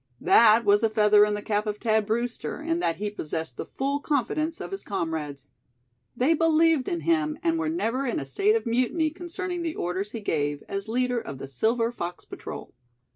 [0.21, 3.67] That was a feather in the cap of Thad Brewster, in that he possessed the
[3.67, 5.45] full confidence of his comrades.
[6.17, 10.09] They believed in him, and were never in a state of mutiny concerning the orders
[10.11, 12.73] he gave, as leader of the Silver Fox Patrol.